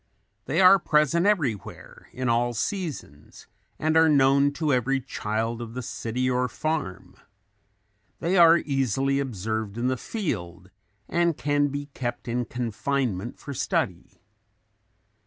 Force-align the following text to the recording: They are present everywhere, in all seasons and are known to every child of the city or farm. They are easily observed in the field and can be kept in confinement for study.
They 0.45 0.59
are 0.61 0.79
present 0.79 1.27
everywhere, 1.27 2.09
in 2.11 2.27
all 2.27 2.55
seasons 2.55 3.45
and 3.77 3.95
are 3.95 4.09
known 4.09 4.51
to 4.53 4.73
every 4.73 4.99
child 4.99 5.61
of 5.61 5.75
the 5.75 5.83
city 5.83 6.27
or 6.27 6.47
farm. 6.47 7.17
They 8.19 8.35
are 8.35 8.57
easily 8.57 9.19
observed 9.19 9.77
in 9.77 9.89
the 9.89 9.97
field 9.97 10.71
and 11.07 11.37
can 11.37 11.67
be 11.67 11.85
kept 11.93 12.27
in 12.27 12.45
confinement 12.45 13.37
for 13.37 13.53
study. 13.53 14.23